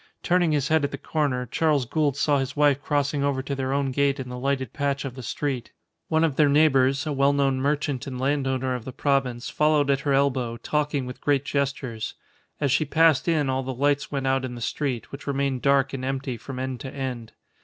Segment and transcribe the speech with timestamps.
[0.23, 3.71] Turning his head at the corner, Charles Gould saw his wife crossing over to their
[3.71, 5.71] own gate in the lighted patch of the street.
[6.07, 9.99] One of their neighbours, a well known merchant and landowner of the province, followed at
[9.99, 12.15] her elbow, talking with great gestures.
[12.59, 15.93] As she passed in all the lights went out in the street, which remained dark
[15.93, 17.33] and empty from end to end.